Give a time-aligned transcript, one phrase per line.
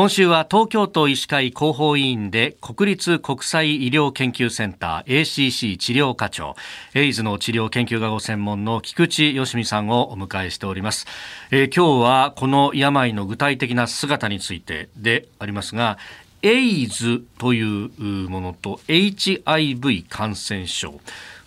[0.00, 6.56] 今週は東京都医師会広報委員で国立国際医療研究センター ACC 治療課長
[6.94, 11.04] エイズの治療研究がご専門の菊池よしみさんをお迎えしております、
[11.50, 15.98] えー、今日はこの病の具体的な姿についてでありますが
[16.40, 20.98] エイズというものと HIV 感染症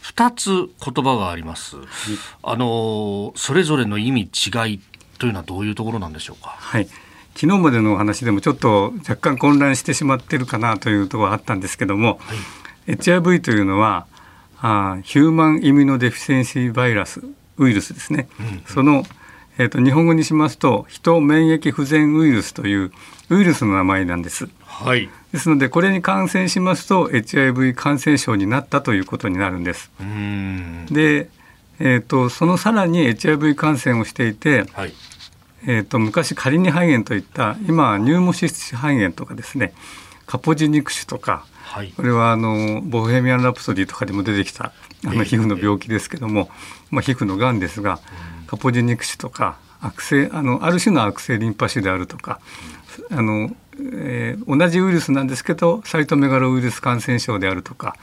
[0.04, 1.78] 2つ言葉があります、
[2.44, 4.80] あのそれぞれの意味違い
[5.18, 6.50] というのはどういうところなんでしょうか？
[6.50, 6.88] はい
[7.36, 12.34] 昨日までのお話でもちょっと若干混乱してしまってるかなというところがあったんですけども、は
[12.88, 14.06] い、HIV というのは
[14.62, 17.22] あヒューマンイミュノデフィセンシーバイラス
[17.58, 19.04] ウイルスですね、うんうん、その、
[19.58, 22.92] えーと、日本語にしますと人免疫不全ウイルスという
[23.30, 24.50] ウイルスの名前なんです。
[24.66, 29.92] はい、ですのでこれに感染しますと HIV 感染症になったということになるんです。
[30.92, 31.30] で、
[31.80, 34.94] えーと、そのさらに HIV 感染をしていて、はい、
[35.66, 39.74] えーと、昔カリニ肺炎といった今はニューモシス肺炎とかですね
[40.26, 44.74] カポジ肉腫とか、はい、これはあのボヘミアン・ラプソディとかでも出てきた
[45.06, 46.50] あの皮膚の病気ですけども、
[46.92, 48.00] まあ、皮膚のがんですが、
[48.48, 52.40] カポジ肉腫とか悪性あのある種の悪性リンパ腫であるとか、
[53.12, 57.96] あのえー、同じウイルスなんですけどサイトメガロウイルス感染症であるとか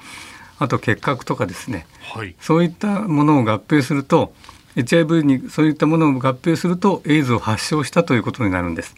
[0.58, 4.34] あと結核とかですね、はい、そういったものを合併すると
[4.76, 8.94] HIV にそういったものを合併するとエイズを発症したということになるんです。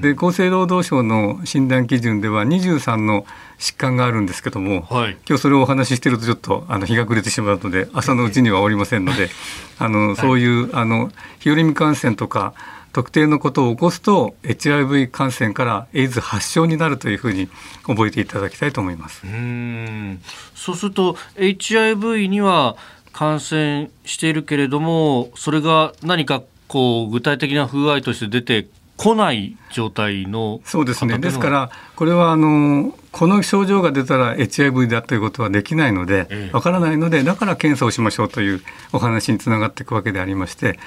[0.00, 3.26] で厚生労働省の診断基準では23の
[3.58, 9.30] 疾患があるんですけども、はい、今日それをお話ししているとちょっとあの日が暮れてしまうので朝のうちには終わりませんので
[9.78, 12.52] あのそういう、あの日和見感染とか
[12.92, 17.48] 特定のことを起こすと HIV 感染からエイズ発症になるというふうに
[17.84, 19.22] 覚えていただきたいと思います。
[19.24, 20.22] うん。
[20.54, 22.76] そうすると HIV には
[23.14, 31.18] 感染しているけれどもそれが何かこう具体的な不具合として出てこない状態のそうですね。
[31.18, 36.50] ですからこれはあのこの症状が出たら HIV だということはできないのでわ、え。
[36.54, 38.62] え、からないのでだから検査をしましょうという
[38.92, 40.78] お話につながっていくわけでありまして、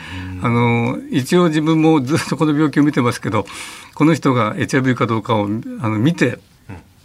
[0.41, 3.46] あの一応自分もずっとこの病気を見てますけど
[3.94, 6.40] この人が HIV かどうかをあの見て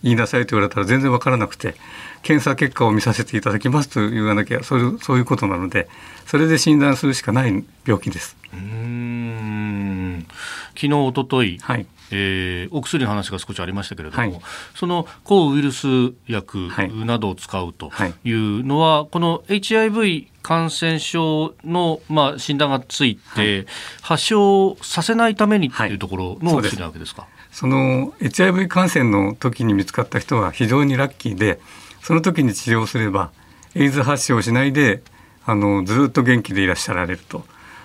[0.03, 1.75] 言いなさいと言われたら全然わからなくて
[2.23, 5.89] 検査結果を見させていただきますと言わなきゃそういうそういうことなので
[6.27, 8.37] それで診断するしかない病気です。
[8.53, 10.27] うん
[10.75, 14.41] 昨日一昨日、はいえー、お薬の話が少しありましたけれども、はい、
[14.75, 15.87] その抗ウイルス
[16.29, 16.71] 薬
[17.05, 17.91] などを使うと
[18.25, 18.31] い。
[18.33, 23.67] うのは、はい、この HIV 感染症の、まあ、診断がついて、
[24.01, 27.27] 発症させないためにっていうところのお薬なわけですか？
[27.53, 31.61] その HIV 感染の時に見つかった人は非常にラッキーで
[32.03, 33.31] その時に治療すれば
[33.75, 35.03] エイズ発症しないで
[35.45, 37.45] あのずっと元気でいらっしゃられると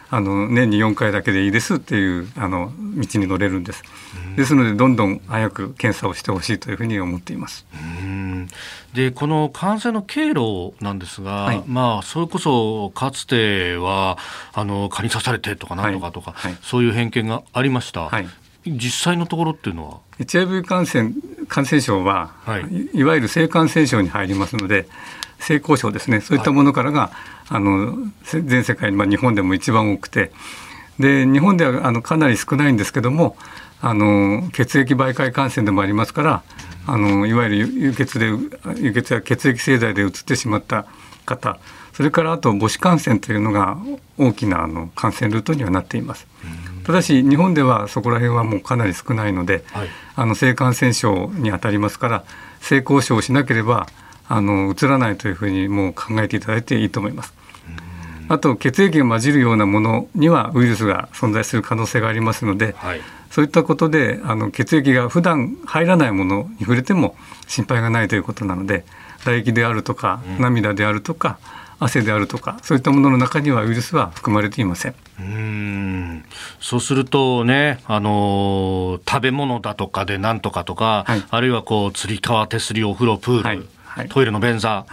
[0.10, 3.84] あの年に4回だけでいいですっていうあの道に乗れるんです。
[4.36, 7.66] ですのでどんどん早く検査をしてほしいというふうに思っています。
[8.94, 14.18] でこの感染の経路なんですが、はい、まあそれこそかつては
[14.54, 18.10] あの蚊に刺されてとかなんとかとか、はいはい、そういう偏見がありました。
[18.72, 21.14] 実際のところっていうのは？HIV 感染
[21.48, 24.88] 感染症は、はい、いわゆる性感染症に入りますので
[25.40, 26.22] 性交渉ですね。
[26.22, 27.12] そういったものからが、はい、
[27.50, 30.32] あの全世界に、まあ、日本でも一番多くて。
[31.00, 33.38] で日本ではあのかなり少ないんですけども
[33.82, 36.44] あの血液媒介感染でもありますから
[36.88, 38.32] あのいわゆる輸血で
[38.78, 40.86] 輸血や血液製剤でうつってしまった
[41.28, 41.60] 方
[41.94, 43.78] それからあと母子感染というのが
[44.18, 46.28] 大きなあの感染ルートにはなっています。
[46.84, 52.24] ただし日本ではそこら辺はもうかなり少ないので、はい、あの性感染症にあたりますから
[52.62, 53.88] 性交渉をしなければ
[54.30, 57.34] あの移らないというふうにもう考えていただいていいと思います。
[58.30, 63.02] あと血液が混じるようなものにはウイルスが存在する可能性がありますので、はい、
[63.38, 67.16] そういったことであの血液が普段入らないものに触れても
[67.46, 68.84] 心配がないということなので
[69.20, 71.38] 唾液であるとか涙であるとか、
[71.78, 74.96] 汗であるとかそういったものの中にはウイルスは含まれていません。
[75.20, 76.26] うん。
[76.60, 83.62] そうするとね、あの食べ物だとかでなんとかとか、はい、あるいはこうつり革手すりお風呂プール、はい。
[83.84, 84.88] はい、トイレの便座、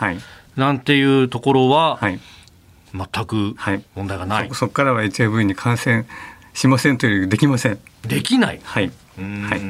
[0.56, 1.98] なんていうところは、
[2.94, 3.56] 全く
[3.94, 6.04] 問題がない、そこからは HIV に感染
[6.54, 7.78] しませんというできません。
[8.06, 8.60] できない。
[8.62, 8.90] はい。
[9.18, 9.60] はい。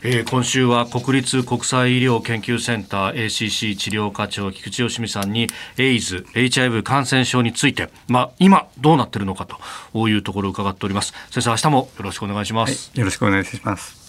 [0.00, 9.46] えー、今週は国立国際医療研究センター ACC 治療課長菊池芳美さんにエイズ HIV 感染症について、まあ、今どうなっているのか
[9.92, 11.14] というところを伺っております。
[11.30, 14.07] 先生明日もよろしくお願いします、はい、よろしくお願いします